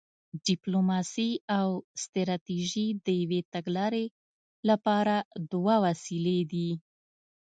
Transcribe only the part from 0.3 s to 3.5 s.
ډیپلوماسي او ستراتیژي د یوې